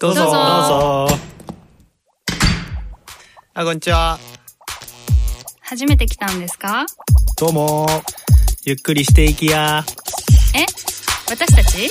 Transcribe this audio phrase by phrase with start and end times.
[0.00, 0.20] どうぞ。
[0.22, 1.18] どうぞどうぞ。
[3.54, 4.18] あ、こんにちは。
[5.60, 6.86] 初めて来たんですか？
[7.38, 7.86] どうも。
[8.64, 9.84] ゆっくりしていきや。
[10.54, 10.64] え？
[11.28, 11.90] 私たち？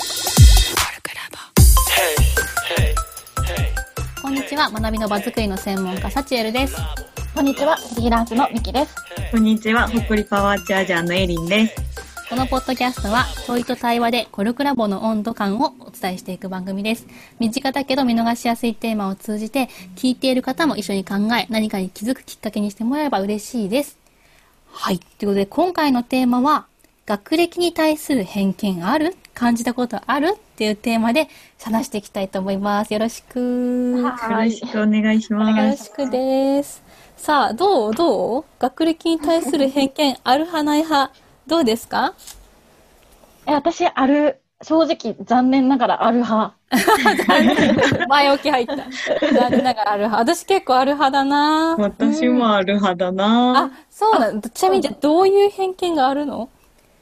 [4.22, 6.76] こんにちは、学びの場作りの専門家、サチエルです。
[7.36, 8.96] こんにちは、フリーランスのミキです。
[9.30, 11.85] こんにちは、ほっこりパワーチャージャーのエリンです。
[12.36, 17.08] このポッドキャストは、問いと対話でコルクラボの温度感をお伝えしていく番組です。
[17.40, 23.98] 身近だけど見逃しやすいテーマを通じて、聞いている方も一緒に考え、何かに気づくきっかけにしてもらえれば嬉しいです。
[24.70, 25.00] はい。
[25.00, 26.66] ということで、今回のテーマは、
[27.06, 29.16] 学歴に対する偏見ある？
[29.34, 30.34] 感じたことある？
[30.36, 31.30] っていうテーマで
[31.64, 32.92] 話していきたいと思います。
[32.92, 33.40] よろしく。
[33.98, 35.80] よろしくお願いしよます。
[35.80, 36.84] ろしくです。
[37.16, 37.96] さあ、どう？
[37.96, 38.46] どう？
[38.60, 41.14] 学歴に対する偏見ある派ない派、
[41.48, 42.14] どうですか？
[43.48, 46.56] え、私、ある、正直、残念ながらある派。
[48.10, 48.76] 前置き入った。
[48.76, 50.34] 残念ながらある派。
[50.34, 54.42] 私結構ある派だな私もある派だなあ、そうなの。
[54.42, 56.50] ちなみにじゃあどういう偏見があるの？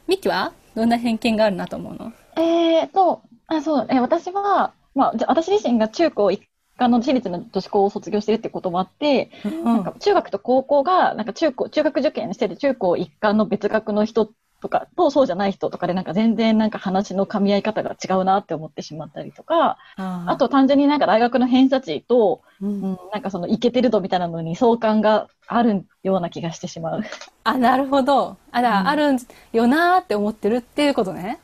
[0.07, 0.51] ミキは？
[0.75, 2.11] どんな偏見があるなと思うの？
[2.35, 6.41] えーと、あ、そう、え、私は、まあ、じゃ私自身が中高一
[6.77, 9.31] 貫の私立の女子校を卒業してるってこともあって、
[9.63, 14.29] なんか中学と高校が、なんか中高、中学受験してる中高一貫の別学の人
[14.61, 27.03] とかとそうじゃない人とかでなんか全然なんか話の噛み合い方が違うなって思ってしまったりとか、ああと単純になんか大学の偏差値と、う、うんん、なんかそのイケてる度みたいなのに相関があるような気がしてしまう。
[27.43, 28.37] あ、なるほど。
[28.51, 29.17] あ、だからあるん
[29.51, 31.39] よなーって思ってるっていうことね。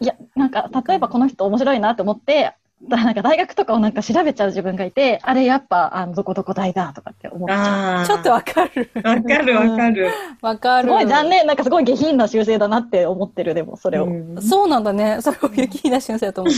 [0.00, 2.54] いや、なんか、例えばこの人面白いなって思って、だ
[2.86, 8.06] なんか大学とかをなんか調べちゃう自分がいて、あれやっぱ、あの、どこどこ大だとかって思っちゃう。
[8.06, 8.90] ちょっとわかる。
[9.02, 10.10] わかるわかる。
[10.40, 10.88] わかる。
[10.88, 14.04] すごい残念、なんかすごい下品な修正だなって思ってる、でも、それを。
[14.04, 15.18] ううんんそうなんだね。
[15.20, 16.54] それを雪な先生だと思う。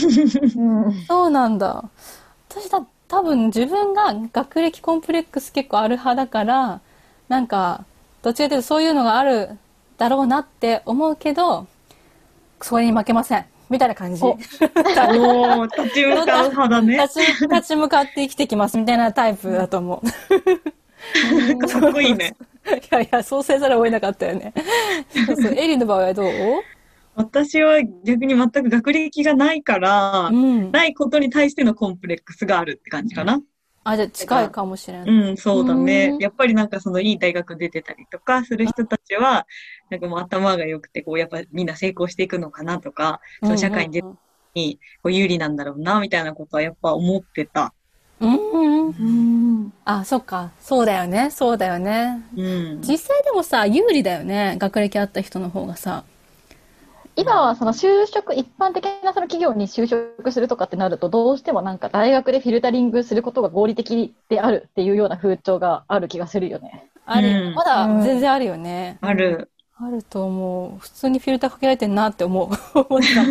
[1.08, 1.84] そうなんだ。
[2.50, 6.80] 私だ、多分自分が学歴コンプレックス結構ある派だから、
[7.28, 7.84] なんか、
[8.22, 9.48] どっちかというとそういうのがある
[9.96, 11.66] だろうなって思うけど、
[12.60, 13.46] それに負けません。
[13.70, 14.22] みたいな感じ。
[14.22, 16.98] おおー、立ち向かう派だね。
[16.98, 21.66] 立ち、立ち向かって生きてきますみたいなタイプだと思う。
[21.66, 22.34] かっこいいね。
[22.66, 24.52] いやいや、そうせざるを得なかったよね。
[25.26, 25.52] そうそう。
[25.52, 26.26] エリの場合はどう？
[27.14, 30.70] 私は逆に全く学歴がないから、うん。
[30.70, 33.40] ないことに対してのコンプレックスがあるって感じかな。
[33.82, 35.08] あ、じゃあ近いかもしれない。
[35.08, 36.18] うん、そうだねうん。
[36.18, 39.46] やっぱりなんかそのいい大学出てたりとかする人たちは、
[39.90, 44.04] なんかもう頭が良くて、こうやっぱみんな成功していくのかなとか、その社会に出
[44.54, 47.74] にこう有利なんだろうな、みたいなことはやっぱ思ってた。
[48.20, 48.88] うんうん。
[48.88, 48.90] う
[49.66, 49.72] ん。
[49.84, 50.50] あ、そっか。
[50.60, 51.30] そうだよね。
[51.30, 52.22] そうだよね。
[52.36, 52.80] うん。
[52.82, 54.56] 実際でもさ、有利だよね。
[54.58, 56.04] 学歴あった人の方がさ。
[57.16, 66.90] 今はその就職、一般的なその企業に就職するとかってなると、どうしてもなんか大学でフィルタリングすることが合理的であるっていうような風潮がある気がするよね。
[67.06, 68.98] ある、うんまだ全然あるよね。
[69.00, 69.50] ある。
[69.82, 70.78] あると思う。
[70.78, 72.48] 普通にフィルターかけられてんなって思う。
[72.78, 73.22] 思った。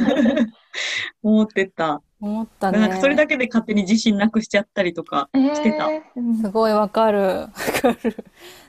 [1.22, 2.02] 思ってた。
[2.20, 2.80] 思ったね。
[2.80, 5.92] なんかそれだけで勝手に自信なくしちゃったりとかしてた。
[5.92, 7.22] えーすごいわかる。
[7.22, 7.50] わ
[7.82, 8.26] かる。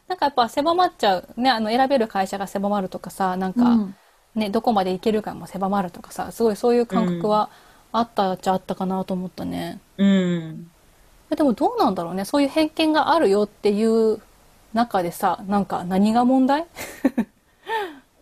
[0.09, 1.29] なんかやっぱ狭まっちゃう。
[1.37, 3.95] ね、あの選べる会社が狭まるとかさ、なんか、うん
[4.35, 7.51] ね、どこまで行けるかも狭まるとかさ、すごいそういう感覚は
[7.93, 9.81] あったっちゃあったかなと思ったね。
[9.99, 10.71] うん。
[11.37, 12.25] でもどうなんだろうね。
[12.25, 14.21] そういう偏見があるよっていう
[14.75, 16.67] 中でさ、なんか何が問題？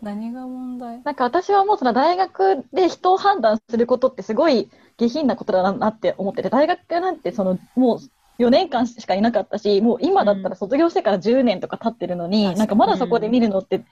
[0.01, 1.01] 何が問題？
[1.03, 7.99] なんか私はもうその大学で人を判断することってすごい下品なことだなって思ってて、大学なんてそのもう
[8.41, 13.83] 4年間しかいなかったし、もう今だったら卒業してから10年とか経ってるのに、確かになんかまだそこで見るのって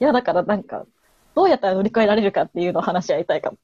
[0.00, 0.84] 嫌だからなんか、
[1.34, 3.58] どうやったら乗り越えられるかっていうのを話し合いたいかも。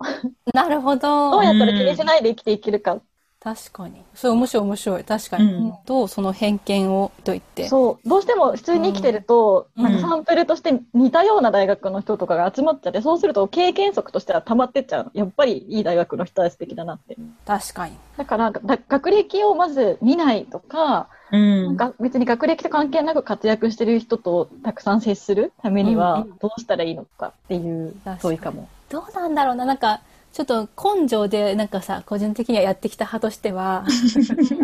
[0.55, 1.31] なるほど。
[1.33, 3.01] どうやったら気にしないで生きていけるか。
[3.43, 4.05] 確かに。
[4.15, 5.05] それ面白い面白い。
[5.05, 5.45] 確かに。
[5.45, 7.69] うんどうその偏見をと言って。
[7.69, 8.09] そう。
[8.09, 15.11] どうしても普通に生きてると、うんなんかサンプルとして似たような大学の人とかが集まっちゃって、そうすると経験則としては溜まってっちゃうの。
[15.15, 17.17] やっぱりいい大学の人は素敵だなって。
[17.47, 17.97] 確かに。
[18.19, 21.77] だから、だ学歴をまず見ないとか、うん。
[21.77, 28.69] が別に学歴と関係なく活躍してる人とたくさん接するためにうんはどうしたらいいのかっていう問いかも。
[28.91, 29.65] どうなんだろうな。
[29.65, 30.01] なんか、
[30.33, 33.85] ちょっと根性で、なんかさ、個人的にはやってきた派としては、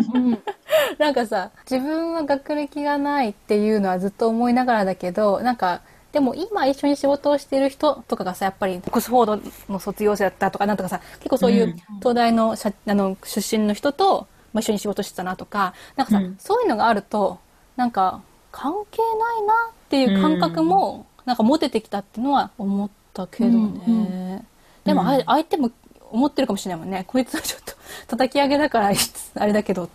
[0.97, 5.81] なんかさ、自分は学歴がないっていうのはずっと思いながらだけど、なんか、
[6.13, 16.35] でも今一緒に仕事をしている人とかがさ、やっぱりオックスフォードの卒業生だったとか、なんとかさ、結構そういう東大の社あの出身の人とまあ一緒に仕事してたなとか、なんかさ、うん。
[16.39, 17.39] そういうのがあると、
[17.75, 18.21] なんか、
[18.51, 23.81] 関係ないなっていう感覚も、なんか持ててきたっていうのは思ったけどね。
[23.87, 24.47] うん
[24.87, 25.71] でも、あうん相手も
[26.11, 27.03] 思ってるかもしれないもんね。
[27.07, 27.73] こいつはちょっと
[28.07, 28.91] 叩き上げだから、
[29.35, 29.89] あれだけど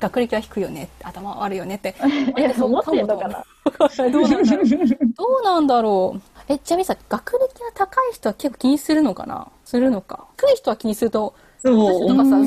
[0.00, 1.94] 学歴は低いよね頭悪いよねって。
[2.36, 3.44] え、思ってんのかな？
[4.10, 4.66] どうなんだろう。
[5.16, 6.20] どうなんだろう。
[6.48, 9.48] え、ちなみにさ、学歴が高い人は結構気にするのかな？
[9.64, 10.26] するのか？
[10.38, 12.46] 低い人は気にすると、そう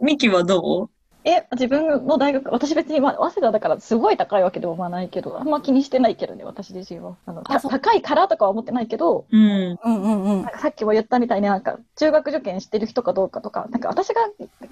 [0.00, 0.90] ミキはどう？
[1.24, 7.16] え、自分の大学、私別に、まあ、早稲田だからすごい高いわけでもまあないけど、あんま気にしてないけどね、私自身は。
[7.26, 9.78] あの、たあ高いからとかは思ってないけど、うん。
[9.84, 14.14] うんうんうんさっきも言ったみたいになんか、中学受験してる人かどうかとか、なんか私が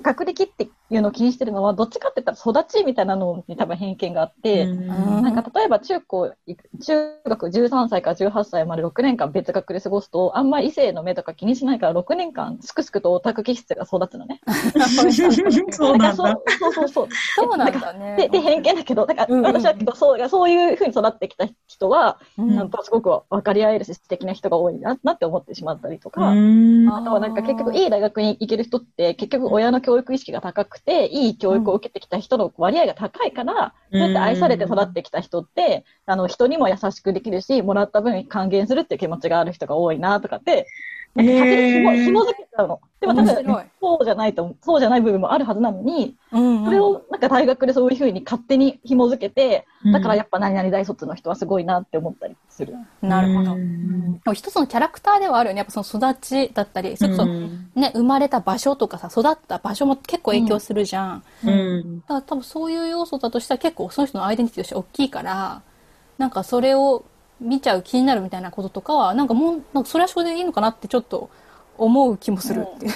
[0.03, 6.33] 学歴っていうのを気にしてるのは、どっちかって言ったら育ちみたいなのに多分偏見があって、んなんか例えば中高、
[6.81, 14.41] 中学13歳から18歳まで6年間別学で過ごすと、あんまり異性の目とか気にしないから6年間すくすくとオタク気質が育つのね。
[15.71, 16.38] そうなんだ。
[16.41, 17.09] かそうそうそう。
[17.09, 17.49] そう。
[17.49, 18.17] そうなんだね。
[18.17, 22.57] で、で、偏見だけど、だから私はそう、そういうふうに育ってきた人は、うん。
[22.57, 26.89] なんかすごく分かり合えるし、素敵な人が多いな、なって思ってしまったりとか、うん。
[26.89, 40.67] あとはなんか結局いい大学に行ける人って結局親の教育意識が高くていい教育を受けてきた人の割合が高いから、そうやって愛されて育ってきた人って、あの人にも優しくできるし、もらった分還元するっていう気持ちがある人が多いなとかって、
[41.15, 42.81] なんか勝手に紐づけちゃうの。
[43.01, 43.27] でも多分
[43.81, 52.75] そうじゃないと、そうじゃない部分もあるはずなのに、うんうんそれをなんか大学でそういうふうに勝手に紐づけて、うんだからやっぱ何々大卒の人はすごいなって思ったりする。
[53.01, 53.53] なるほど。
[53.53, 55.59] うんでも一つのキャラクターではあるよね。
[55.59, 61.23] やっぱその育ちだったり、それこそうんね、生まれた場所とかさ、育った場所も結構影響するじゃん。
[61.45, 62.01] うん。
[62.01, 65.63] だから多分そういう要素だとしたら結構その人のアイデンティティとして大きいから、
[66.19, 67.05] なんかそれを
[67.41, 71.31] 見ちゃう気になるみたいなこととかは、なんかもう、なんかそれはそれでいいのかなってちょっと
[71.77, 72.95] 思う気もするっていう。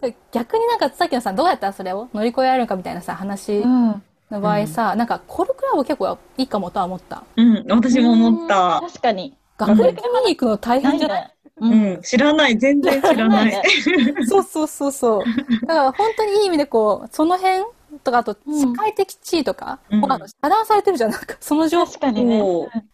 [0.00, 4.02] で 逆になんかさっきのさ、どうやったらそれを乗り越えられるのかみたいなさ、話ん。
[4.30, 7.24] の場合さ、なんかコルクラブ結構いいかもとは思った。
[7.36, 7.66] うん。
[7.70, 8.80] 私も思った。
[8.80, 9.36] 確かに。
[9.58, 11.36] 学歴見に行くの大変じゃない
[11.68, 11.80] ね。
[11.94, 12.02] うん。
[12.02, 12.58] 知らない。
[12.58, 13.62] 全然知らない。
[14.28, 15.30] そうそうそうそう。
[15.66, 17.64] だから本当にいい意味でこう、その辺
[18.06, 21.86] とか、あとうん社会的地位とか、うんもうあの遮断されてるじゃん、なんか その情報。
[21.86, 22.42] 確かにね。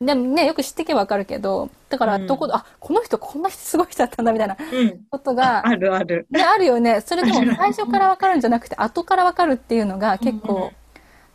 [0.01, 5.01] でもね、よく知ってけばわかるけど、だからうんどこ、あ、この人こんな人すごい人だったんだみたいなうん。
[5.11, 6.27] ことが、 あるある。
[6.31, 7.01] ね、あるよね。
[7.03, 10.73] それでも最初からわかるんじゃなくて、後からわかるっていうのが結構、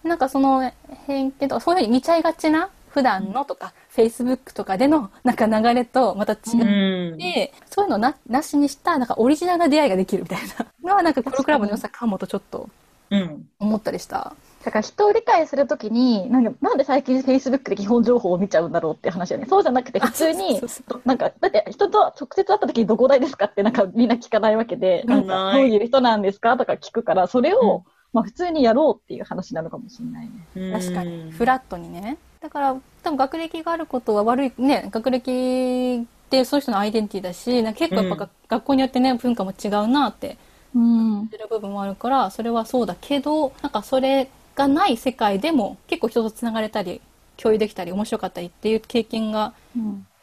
[0.03, 0.71] なんかその
[1.05, 7.15] 偏見とか、そういうふうに見ちゃいがちな、普段のとか、Facebook とかでのなんか流れとまた違うう。
[7.15, 7.17] ん。
[7.17, 10.39] で、そういうのななしにした、なんかオリジナルな出会いができるみたい
[10.83, 12.69] なのは、なんかコロクラブの良さかもとちょっと
[13.09, 13.49] うん。
[13.59, 14.35] 思ったりした。
[14.63, 19.45] だから人を理解するときに、なんかなんで最近 Facebook で基本情報を見ちゃうんだろうって話よね。
[19.49, 20.61] そうじゃなくて普通に
[21.05, 27.83] なんか、だって人と直接会ったときにどこ大ですかってなんかみんな聞かないわけで、なんかどういう人なんですかとか聞くから、それを、
[28.13, 30.71] まあ普通にやろうっていう話なのかもしれないね。
[30.71, 31.31] 確かに。
[31.31, 32.17] フラットにね。
[32.41, 40.37] だから、多分学歴があることは悪い、ね、学歴ってその人のアイデンティティだし、なんか結構やっぱが、学校によってね、文化も違うなって
[40.77, 41.21] うん。
[41.23, 47.01] ってる部分もあるから、それはそうだけど、なんかそれがない世界でも結構人と繋がれたり、
[47.37, 49.53] 共有できたり、面白かったりっていう経験が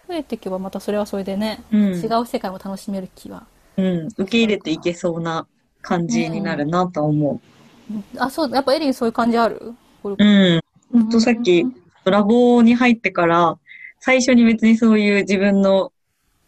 [0.09, 3.45] 増えていけば、またそれはそれでね、うん違う世界も楽しめる気は。
[3.77, 4.07] うん。
[4.17, 5.47] 受け入れていけそうな
[5.83, 7.41] 感じになるなと思
[8.19, 9.75] あ、そうだ、やっぱエリンそういう感じある？
[10.05, 10.17] う。
[10.17, 10.61] うん。
[10.93, 11.67] ほんとさっき、
[12.05, 13.59] ラボに入ってから、
[14.01, 15.93] 最初に別にそういう自分の、なん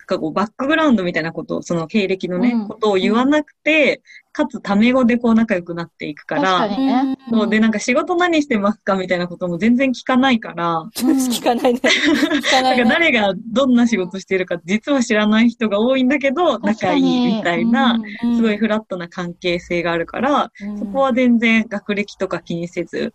[0.07, 7.19] かこうバックグラウンドみたいなことを、その経歴のね、うんことを言わなくて、かつタメ語でこう仲良くなっていくか、確からにね。
[7.31, 11.81] そうで、なんか仕事何してますかみたいなことも全然聞かないから、 聞かないね。
[11.81, 12.91] 聞かな ないんかね。
[12.91, 17.99] 誰がどんな仕事してるか実は知らない人が多いんだけど、仲いいみたいな、
[18.37, 23.13] すごいフラットな関係性があるから、うんそこは全然学歴とか気にせず、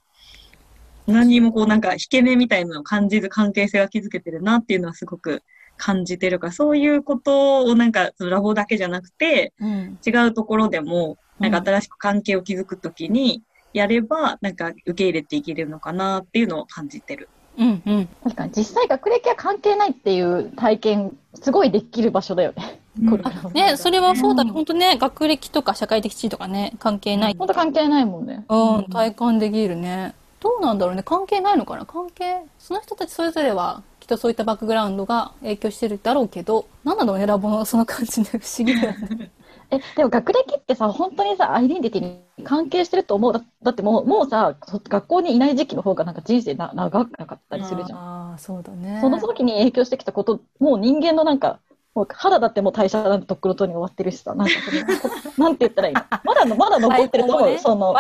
[1.08, 5.44] 何にもこうなんか引け目みたいなのを感じず関係性が築けてるなっていうのはすごく
[5.84, 9.98] 感じてるから、そういうことをなんかそのラボだけじゃなくて、うん。
[10.06, 13.42] 違うところでも、なんか新しく関係を築くときに、
[13.74, 17.30] やれば、なんか受け入れていけるのかなっていうのを感じてる。
[17.58, 18.10] うんうん。
[18.24, 22.80] 確かに実際学歴は関係ないっていう体験、すごいできる場所だよね。
[23.10, 24.52] これからね、それはそうだね。
[24.52, 27.36] 本当ね、学歴とか社会的地位とかね、関係ない。
[27.38, 28.46] 本当関係ないもんね。
[28.50, 30.14] うん、体感できるね。
[30.42, 31.04] どうなんだろうね。
[31.04, 31.86] 関係ないのかな？
[31.86, 39.32] 関係、その人たちそれぞれは、とそういったバックグラウンドが影響してるだろうけど、なんだろうね、ラボのその感じで不思議だよね。
[39.72, 43.34] え、でも学歴ってさ、本当にさ、アイデンティティに関係してると思う。
[43.34, 48.00] だだってもう、もうさ、そ学校にいない時期の方がなんか人生な長かったりするじゃん。
[48.00, 49.00] ああ、そうだね。
[49.00, 51.60] その時に影響してきたこと、もう人間のなんか、
[51.94, 54.54] もう肌だってもう代謝なんてとっくのとに終わってるしさ、なんか
[55.00, 56.02] その、 なんて言ったらいいの？
[56.24, 57.94] まだの、まだ残ってると思う、ね、その、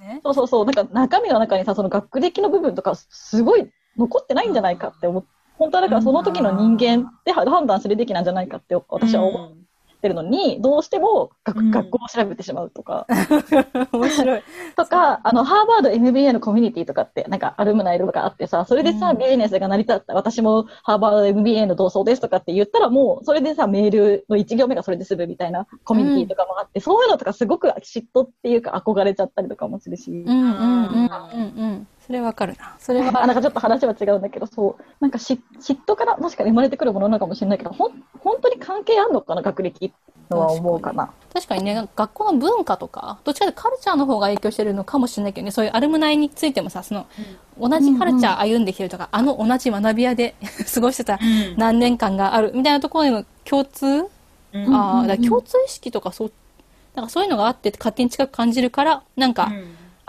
[0.00, 0.20] ね。
[0.24, 5.24] そうそうそう、なんか中身の中にさ、その学歴の部分とか、すごい残ってないんじゃないかって思う。
[5.58, 9.62] 本当はだからその時の人間で判断するべきなんじゃないかって私は思う。
[10.02, 13.06] ってるのに、どうしても学,、うん学校を調べてしまうとか。
[13.92, 14.42] 面白い。
[14.76, 30.10] とか、あの、ハーバード MBA のコミュニティとかって、なんか、アルムナイとかあってさ、それでさ、うんビジネスが成り立った、私もハーバード MBA の同窓ですとかって言ったら、もう、それでさ、メールの1行目がそれで済むみたいなコミュニティとかもあって、そういうのとかすごく嫉妬っていうか憧れちゃったりとかもするし。
[30.10, 31.86] うんうんうんうんうん。
[32.06, 32.76] それわかるな。
[32.78, 34.84] それは、あ なんかちょっと話は違うんだけど、そう。
[35.00, 39.92] なんかし嫉妬から確かに生まれてくるものなのかもしれないけど、ほん本当に関係あんのかな、学歴
[40.30, 41.10] のは思うかな。
[41.32, 47.06] 確かにね、学校の文化とか、どっちかというとカルチャーの方が影響してるのかもしれないけどね、そういうアルムナイについてもさ、その、
[47.58, 50.34] 同じカルチャー歩んできてるとか、あの同じ学び屋で
[50.74, 51.54] 過ごしてたうん。
[51.56, 54.74] 何年間があるみたいなところへの共通、うん。
[54.74, 56.32] ああ、だ共通意識とかそう、
[56.94, 59.52] なんかそういうのがあって勝手に近く感じるから、なんか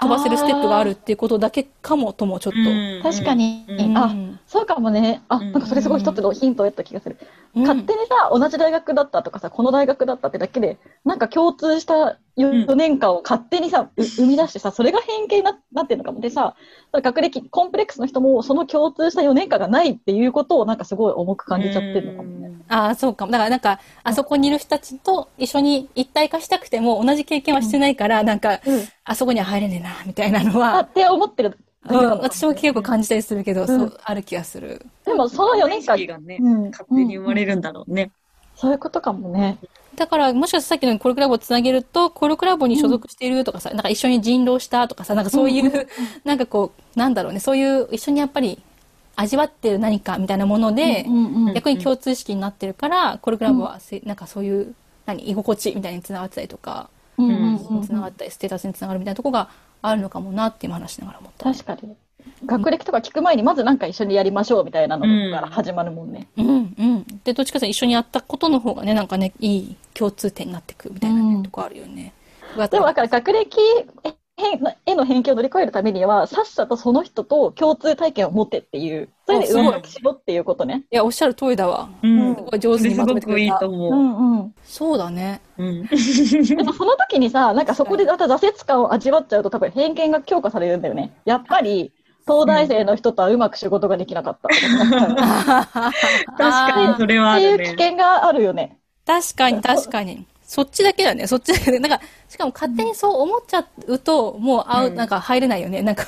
[0.03, 2.59] 飛ばせるステップがあるっていうことだけかもともちょっと。
[2.59, 3.65] うん確かに。
[3.67, 5.21] うんあ、うんそうかもね。
[5.29, 7.17] あ、うんなんかそれすごい一つのヒントを得た気がする。
[7.55, 16.19] うん勝手にさ、同じ大学だったとかさ、この大学だったってだけで、なんか共通した4年間を勝手にさ、う生み出してさ、それが偏見にななってるのかも。
[16.19, 16.55] でさ、
[16.91, 22.42] 学歴、コンプレックスの人も、その共通した4年間がないっていうことをなんかすごい重く感じちゃってるのかもね。
[22.67, 23.31] ああ、そうかも。
[23.31, 31.57] だからなんか、あそこにいる人たちと一緒に一体化したくても同じ経験はしてないから、なんか、うんあそこには入れねえな、みたいなのあ、はっ、て思ってる
[31.89, 32.09] うん。
[32.21, 34.85] 私も結構感じたりするけど、んそう、ある気がする。
[35.05, 38.11] でもその4年間がね、うん勝手に生まれるんだろうね。
[38.55, 39.57] そういうことかもね。
[39.95, 45.87] だから、もしかしたらさっきのコルクラボをつなげると、コルクラボに所属しているとかさ、なんか一緒に人狼したとかさ、なんかそういう、
[46.23, 48.59] なんかこう、なんだろうね、そういう一緒にやっぱり
[49.15, 54.73] 味わってる何かみたいなもので、うんうん逆に共通意識になってるから、コルクラボはせ、なんかそういう、
[55.05, 59.49] 何、居心地みたいにつながってたりとか、うんうんうんつながったり、ステータスにつながるみたいなとこが
[59.81, 61.53] あるのかもなって今話しながら思った。
[61.53, 61.95] 確かに。
[62.45, 66.27] 学歴とか聞く前に、まずなんか一緒にやりましょうみたいなのから始まるもんね。
[66.37, 67.05] うんうん。
[67.23, 72.13] で、どっちかというと一緒にやったことの方がね、なんかね、いい共通点になってくみたいなね、うんとこあるよね。
[72.69, 73.57] でもだから学歴
[74.37, 80.83] へへの偏見を乗り越えるためには、さっさとその人と共通体験を持ってっていう、それで上書きしろっていうことね。
[80.91, 81.89] いや、おっしゃる通りだわ。
[82.01, 83.59] うんすごい上手にまとめてくれた。
[83.59, 83.93] すごくいいとう思う。
[83.93, 84.55] んうん。
[84.63, 85.39] そうだね。
[85.57, 85.83] うん。
[85.85, 91.13] でもその時にさ、なんかそこでまた挫折感を味わっちゃうと多分偏見が強化されるんだよね。
[91.25, 91.93] やっぱり、
[92.25, 95.93] 東大生の人とはうまく仕事ができなかったとか。
[96.37, 97.75] 確かにそれはあっていうるね。
[97.75, 98.77] 危険があるよね。
[99.05, 100.25] 確かに、確かに。
[100.45, 101.79] そっちだけだね、そっちだけで。
[101.79, 105.81] なんか、しかも勝手にそう思っちゃうと、もう、あう、うんなんか入れないよね。
[105.81, 106.05] なんか、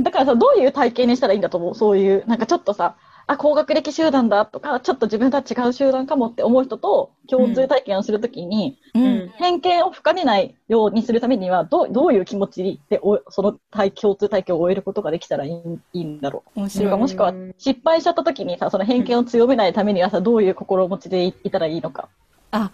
[0.00, 1.74] だからさ、どういう体験にしたらいいんだと思う？
[1.74, 2.96] そういう、なんかちょっとさ、
[3.26, 9.28] あ、高学歴集団だとか、ちょっと自分とは違う集団かもって思う人と共通体験をするときに、ううんん。
[9.36, 15.52] 偏見を深めないようにするためには、どうどういう気持ちでおその体共通体験を終えることができたらいい
[15.92, 16.60] いいんだろう。
[16.60, 16.98] 面白い。
[16.98, 22.08] もしくはうん失敗しちゃったときにさ、その偏見を強めないためにはさ、どういう心持ちでいいたらいいのか。
[22.50, 22.70] あ、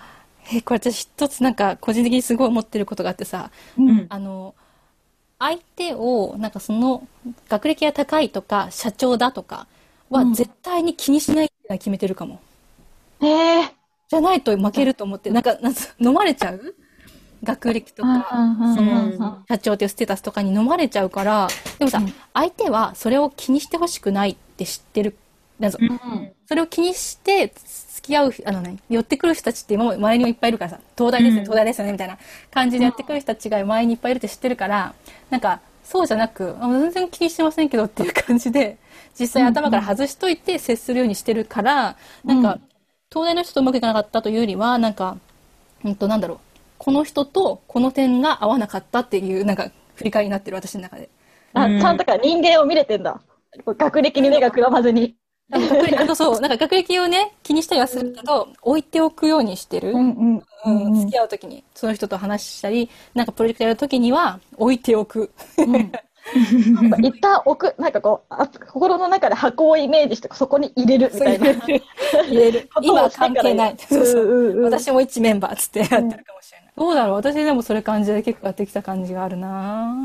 [0.53, 4.55] え、これ私一つなんか、個人的にすごい思ってることがあってさ、うんあの、
[5.39, 7.07] 相手を、なんかその、
[7.49, 9.67] 学歴が高いとか、社長だとか
[10.11, 12.41] はうん絶対に気にしないって決めてるかも。
[13.21, 13.75] へえ。
[14.09, 16.75] じゃないと負けると思って、なんか、なんつ飲まれちゃう？
[17.45, 18.27] 学歴とか、
[18.75, 25.17] その、社長っていうステータスとかに飲まれちゃうから、でもさ、うん相手はそれを気にしてほしくないって知ってる。
[25.59, 26.33] なんぞうん。
[26.47, 31.45] それを気にして付き合う、あのね、寄ってくる人たちって今も周りにもいっぱいいるからさ、東大ですね、うん。
[31.45, 32.19] 東大ですよね、みたいな
[32.51, 34.95] 感じでやってくる人たちが周りにいっぱいいるって知ってるから、
[35.31, 38.79] なんか、そうじゃなく、あ全然気にしてませんけどっていう感じで、
[39.19, 42.59] 実際頭から外しといて接するようにしてるから、なんか、
[43.11, 45.19] 東大の人とうまくいかなかったというよりは、なんか、
[45.85, 46.39] うんと、なんだろう、
[46.79, 51.09] この人とこの点が合わなかったっていう、なんか、振り返りになってる、私の中で。
[51.55, 51.81] あ、うん。
[51.81, 53.21] ちゃんとから人間を見れてんだ。
[53.67, 55.17] 学歴に目がくらまずに。
[55.51, 59.95] あとそう、なんか学歴をね、気にしたりはするけど、置いておくようにしてる。
[59.97, 65.31] んうん、付き合うときに、その人と話したり、なんかプロジェクトやるときには、置いておく。
[67.01, 71.53] 一旦置く、なんかこう、あ心の中で箱をイメージして、そこに入れるみたいな。
[71.55, 71.81] 入
[72.37, 72.69] れる。
[72.83, 73.77] 今は関係ない。
[73.79, 76.73] そうそううんうんうん私も一メンバーつってやってるかもしれない。
[76.77, 77.17] どうだろう？
[77.17, 79.97] 私でもそれ感じで結構やってきた感じがあるな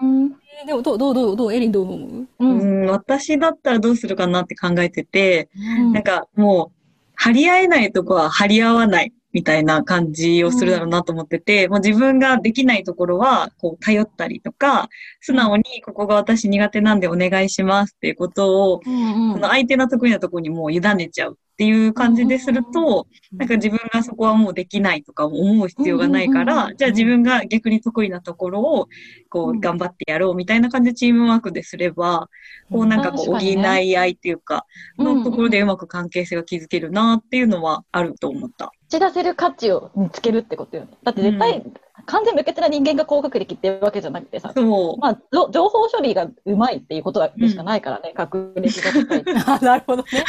[0.00, 2.28] うんえでも、どう、どう、どう、どう、エリンどう思う？
[2.40, 2.82] うん。
[2.82, 5.92] うん、私だったらどうするかなって考えてて、うん。
[5.92, 6.78] なんかもう、
[7.14, 14.88] 張り合えないとこは張り合わないみたいな感じをするだろうなと思ってて、もう自分ができないところは、こう、頼ったりとか、
[15.20, 28.88] 素直にここが私苦手なんでお願いしますっていうことを、うんその相手の得意なところにもう委ねちゃうっていう感じですると、なんか自分がそこはもうできないとか思う必要がないからじゃあ自分が逆に得意なところを、
[29.28, 32.30] こう頑張ってやろうみたいな感じでチームワークですれば、
[32.70, 34.66] こうなんかこう、補い合いっていうか、
[34.98, 38.70] のところでうまく関係性が築けるなっていうのはあると思った。
[38.88, 40.90] ち出せる価値を見つけるってことよね。
[41.02, 41.62] だって絶対、
[42.06, 44.52] 完全無欠な人間が高学歴っていうわけじゃなくてさ。
[44.98, 49.24] まあ、ぞ情報処理がうまいっていうことでしかないからね、学歴が高い。
[49.46, 50.24] あ、なるほどね。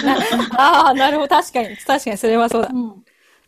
[0.57, 1.29] ああ、なるほど。
[1.29, 1.77] 確かに。
[1.77, 2.69] 確かに、それはそうだ。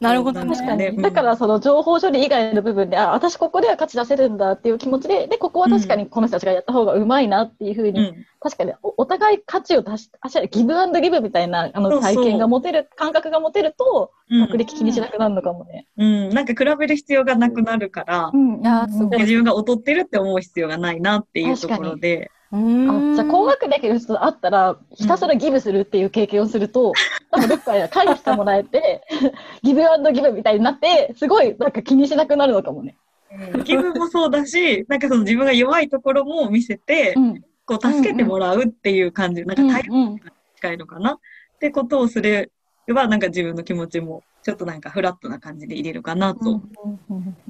[0.01, 0.55] なるほどね。
[0.55, 0.97] 確かに。
[0.97, 8.25] だから、その情報処理以外の部分で、あ、私ここでは価値出せるんだっていう気持ちで、で、ここは確かにこの人たちがやった方がうまいなっていうふうに、うん。
[8.39, 15.87] 確かにおお互い価値を出し、あしギブアンドギブみたいなあの体験が持てる、感覚が持てると、うん学歴気にしなくなるのかもね。
[15.97, 16.29] うん。
[16.29, 22.31] なんか比べる必要がなくなるから、んいやーすごい自分が劣ってるって思う必要がないなっていうところで。
[22.53, 26.91] あじゃあ、高学歴の人と会ったら、ひたすらギブするっていう経験をすると、
[27.31, 29.03] 多分どっかで返してもらえて、
[29.63, 32.97] ギブアンドギブみたいになって、すごいなんか気にしなくなるのかもね。
[33.63, 37.41] 気分もそうだし、なんかその自分が弱いところも見せて、ん。
[37.65, 41.17] こう助けてもらうっていう感じ、なんか対応うんが近いのかな、っ
[41.59, 42.49] てことをすれ
[42.93, 46.61] ば、なんか自分の気持ちもちょっとなんかフラットな感じで入れるかなと。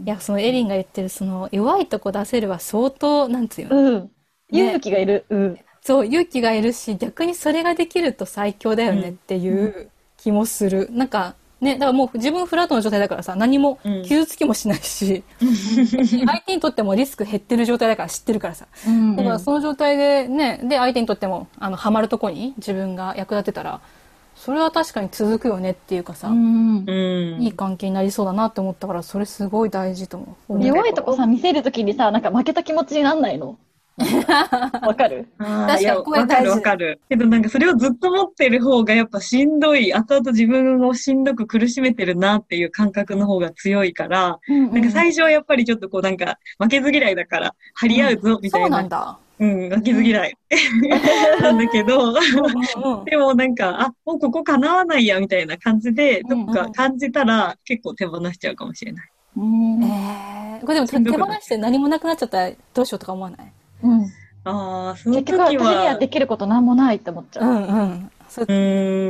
[0.03, 4.11] いや、そのエリンが言ってる、その、弱いとこ出せるは相当、なんつうの、うん。
[4.51, 5.25] 勇気がいる。
[5.29, 5.59] うん。
[5.81, 10.89] そう、勇気がいるし、逆にそれができると最強だよねっていう気もする。
[10.91, 15.23] なんか、ね、だからもう自分フラットの状態だからさ、何もうん傷つきもしないし、
[16.25, 18.65] 相手にとってもリスク減ってる状態だから知ってるからさ。
[18.87, 23.79] うんだからその状態でね、で相手にとっても、あの、ハマるとこに自分が役立てたら、
[24.35, 27.41] それは確かに続くよねっていうかさ、うんうん。
[27.41, 30.65] いい関係になりそうだなって思ったから、それすごい大事と思う。
[30.65, 33.57] 弱いとこさ、見せるときにさ、なんか負けた気持ちになんないの？
[34.85, 35.27] わかる？
[35.37, 36.99] 確かにいやこれ大事わかるわかる。
[37.09, 48.77] けどなんかそれをずっと持ってる方がやっぱしんどい、後々自分をしんどく苦しめてるなっていう感覚の方が強いから、なんか最初はやっぱりちょっとこうなんか負けず嫌いだから張り合うぞみたそういな。
[48.77, 49.17] なんだ。
[49.39, 50.37] うん、負けず嫌い。
[51.41, 59.09] なんだけど、うんうんでもなんか、あ、もうここ叶わないやみたいな感じで、どっか感じたら結構手放しちゃうかもしれない。
[59.37, 59.83] うん。
[59.83, 63.51] えー、これでも手放して何もなくなっちゃったらどうしようとか思わない？
[63.83, 64.05] うん。
[64.43, 67.45] ああ、その結局私時にはは、できることなんもないって思っちゃう。
[67.45, 68.11] うんうん。
[68.27, 68.45] そう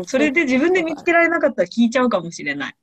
[0.01, 2.75] ん、それで自分で見つけられなかったら聞いちゃうかもしれない。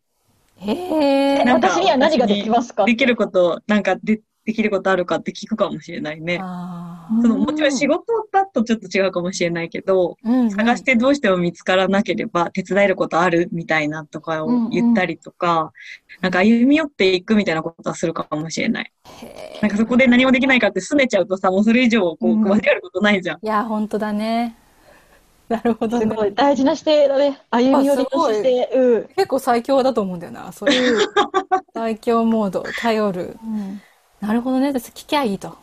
[0.61, 2.85] へえ私には何ができますか？
[2.85, 6.39] できること、なんかで、できることあるかって聞くかもしれないね。
[6.41, 15.75] あそのもちろん仕事だとちょっと違うかもしれないけど、ーうんうん探してどうしても見つからなければ手伝えることあるみたいなとかを言ったりとか、
[16.23, 18.93] なんか歩み寄っていくみたいなことはするかもしれない。
[19.61, 23.37] なんかそこで何もできないかって拗ねちゃうとさ、もうそれ以上こう、うん間違えることないじゃん。
[23.43, 24.57] いや、本当だね。
[25.49, 26.07] なるほどね。
[26.07, 27.39] すごい大事な姿勢だね。
[27.51, 28.71] 歩み寄りの姿勢。
[28.75, 29.09] うん。
[29.09, 30.53] 結構最強だと思うんだよな。
[30.53, 31.09] そういう
[31.75, 33.39] 最強モード、頼る。
[34.21, 34.73] なるほどね。
[34.73, 35.57] で聞きゃいいと。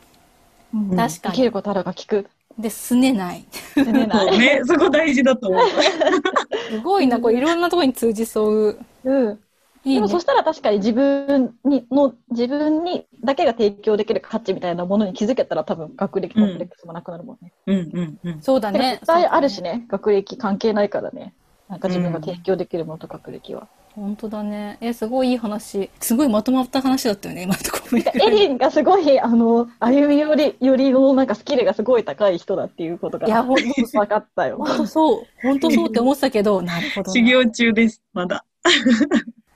[0.74, 2.28] うん確かにできることあるが聞く。
[2.58, 3.46] で、すねない。
[3.76, 4.30] でねない。
[4.30, 5.62] そ うね、そこ大事だと思う。
[6.72, 8.80] すごいな、これいろんなところに通じそう。
[9.04, 9.40] うん。
[9.84, 10.08] いいねでも。
[10.08, 17.52] そしたら確かに自分にの、自分にだけが提供できる価値みたいなものに気づけたら多分学歴コンプレックスもなくなるもんね。
[17.68, 18.42] うんうんうん。
[18.42, 18.98] そうだね。
[19.00, 21.34] 絶対あるしね、学歴関係ないからね。
[21.68, 23.68] なんか自分が提供できるものと学歴は。
[23.96, 24.78] 本当だね。
[24.82, 25.90] え、すごいいい話。
[26.02, 27.98] すごいまとまった話だったよね、今のところ。
[27.98, 34.58] エリンがすごい、あの、歩み寄り、よりのなんかスキルがすごい高い人だっていうことがいや、ほんと分かったよ。
[34.58, 35.24] 本当そう。
[35.42, 37.14] 本当そうって思ってたけど、 なるほどな。
[37.14, 38.44] 修行中です、まだ。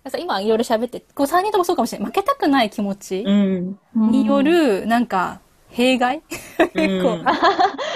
[0.08, 2.08] さ今いろいろ喋って、こう3人ともそうかもしれない。
[2.08, 3.78] 負けたくない気持ちうん。
[3.94, 6.22] による、なんか、弊害？
[6.74, 7.20] 結構、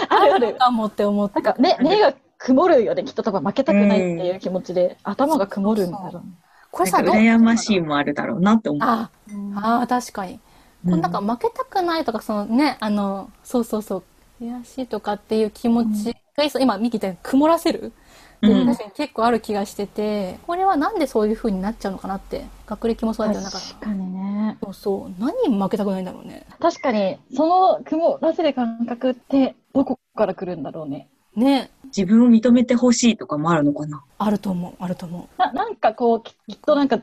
[0.09, 0.55] ある。
[0.55, 1.41] かもって思って。
[1.41, 2.13] なんか目、目が
[2.45, 3.03] 曇るよね。
[3.03, 6.21] きっと多分負けたくないっていう気持ちで、頭が曇るんだろうね。
[6.71, 8.81] これさ、羨ましいもあるだろうなって思う。
[8.81, 9.09] あ
[9.55, 10.39] ああ、確かに。
[10.85, 14.03] これなんか負けたくないとか、そのね、あの、そうそうそう、
[14.43, 17.93] 悔しいとかっていう気持ちが、そう今、ミキ言ったように曇らせる？
[18.41, 24.57] っていううん確かに結構ある気がしてて、これはなんでそういう風になっちゃうのかなって、学歴もそうだけど、なんか、確かにね。
[24.61, 26.45] そうそう、何に負けたくないんだろうね。
[26.59, 31.07] 確かに、その曇らせる感覚って、どこから来るんだろうね。
[31.35, 34.03] ね、自分を認めてほしいとかもあるのかな？
[34.17, 36.99] あると思う、あると思ななんかこう、ききっとなんか、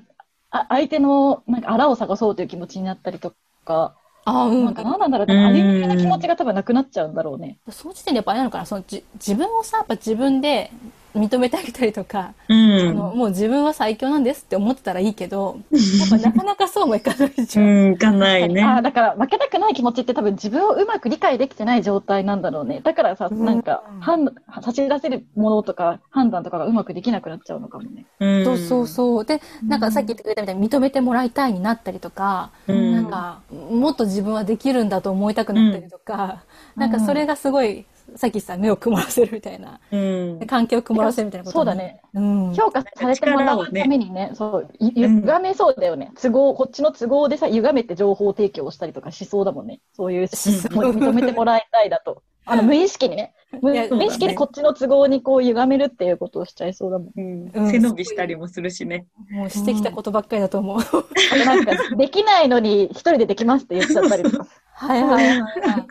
[0.51, 3.95] あ相手の、なんか、あらを探そうという気持ちになったりとか、
[4.27, 4.31] う。
[4.31, 4.65] ああ、うん。
[4.65, 7.59] なんか、なんなんだろう、うん歩み寄りの気持ちが多分なくなっちゃうんだろうね。
[7.71, 10.71] その時点でやっぱあれなのかな、そのじ自分をさ、やっぱ自分で
[11.15, 12.95] 認めてあげたりとか、うあん。
[12.95, 15.59] のもう自分は最強なんですって思ってたらいいけど、
[15.99, 17.67] やっぱなかなかそうもいかないじゃん。
[17.67, 18.63] うん、いかないね。
[18.63, 22.81] あだから負けたくない気持ちって多分自分をうまく理解できてない状態なんだろうね。
[22.83, 28.07] だからさ、うんなんか、判断、差し出せるものとか判断とかがうまくできなくなっちゃうのかもね。
[28.21, 29.25] うんそうそうそう。
[29.25, 36.45] で、なんかさっき言ってくれたみたいに認めてもらいたいになったりとか、うんなんか、もっと自分はできるんだと思いたくなったりとか、
[36.77, 40.47] なんかそれがすごい、さっきさ、目を曇らせるみたいな、うん。
[40.47, 41.75] 環境を曇らせるみたいなことそうだ。
[41.75, 42.01] ね。
[42.15, 42.55] うん。
[42.55, 46.13] 評価されてもらうためにね、そう、ゆ歪めそうだよね。
[46.21, 49.81] 都合、こっちの都合でさ、歪めて情報提供したりとかしそうだもんね。
[49.95, 52.23] そういう、認めてもらいたいだと。
[52.47, 53.35] あの、無意識にね。
[53.63, 57.11] 無意識にこっちの都合にこう歪めるっていうことをしちゃいそうだもん。
[57.17, 59.07] うんうん背伸びしたりもするしね。
[59.31, 60.79] もうしてきたことばっかりだと思う。
[60.81, 64.47] あとなんか、できないのに一人でできますって言っちゃったりとか。
[64.75, 65.47] はいはいはいは
[65.79, 65.87] い。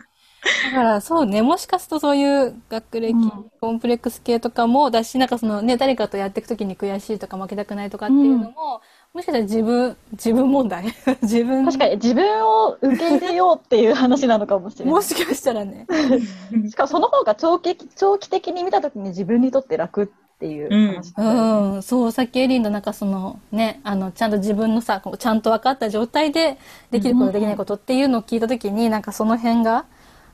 [0.64, 3.50] だからそうね、もしかするとそういう学歴、うん。
[3.60, 8.80] コンプレックス系とかもだし、なんかそのね、誰かとやっていくときに悔しいとか負けたくないとかっていうのも、
[9.12, 10.84] もしかしたら自分、自分問題？
[11.22, 14.94] 自分、確かに自分を受け入れようっていう話なのかもしれない。
[14.94, 15.86] もしかしたらね。
[16.70, 20.06] しかもその方が長期長期的に見たときに自分にとって楽っ
[20.38, 21.78] ていう話だうよね。
[21.78, 26.56] ん、そう、さっきエリンのなんかそのね、あの、ちゃんと自分のさ、こうちゃんと分かった状態で
[26.90, 29.86] できることできないことっていうのを聞いたときに、なんかその辺が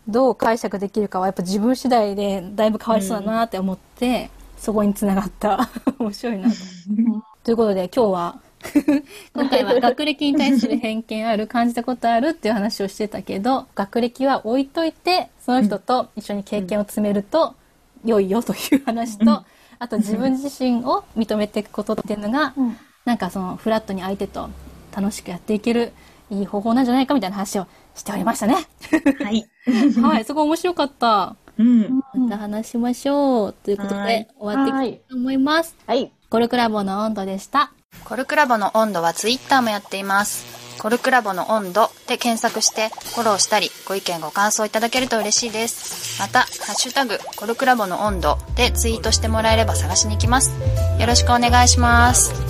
[0.09, 5.69] どう解釈できるかはやっぱ自分次第でだいぶ変わりそうだなって思って、そこにつながった。
[5.99, 6.57] 面白いなと。
[7.45, 8.41] ということで今日は、
[9.35, 17.55] 今回は学歴に対する偏見ある、感じたことあるっていう話をしてたけど、学歴は置いといて、その人と一緒に経験を積めると
[18.05, 19.45] 良いよという話と、
[19.79, 24.51] あと自分自身を認めていくことっていうのが、うんなんかそのフラットに相手と
[24.95, 25.93] 楽しくやっていける
[26.29, 27.67] いい方法なんじゃないかみたいな話を
[27.97, 28.55] しておりましたね。
[28.55, 29.49] はい。
[30.01, 31.37] はい、すごい面白かった。
[31.59, 32.03] うん。
[32.15, 33.53] また話しましょう。
[33.53, 35.77] ということはいで、終わっていきたいと思います。
[35.87, 36.13] はい。
[36.29, 37.73] コルクラボの温度でした。
[38.05, 40.67] コルクラボの温度はツイッターもやっています。
[40.79, 46.21] コルクラボの温度で検索してフォローしたりご意見ご感想いただけると嬉しいです。
[46.21, 50.53] また、ハッシュタグコルクラボの温度でツイートしてもらえれば探しに行きます。
[51.01, 52.46] よろしくお願いします。